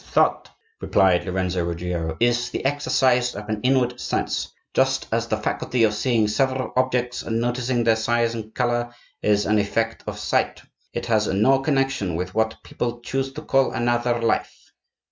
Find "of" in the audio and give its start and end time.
3.35-3.47, 5.83-5.93, 10.07-10.17